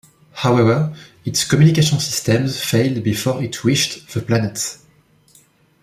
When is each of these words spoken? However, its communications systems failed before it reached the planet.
However, 0.33 0.95
its 1.25 1.47
communications 1.47 2.07
systems 2.07 2.59
failed 2.59 3.03
before 3.03 3.43
it 3.43 3.63
reached 3.63 4.11
the 4.11 4.21
planet. 4.23 4.77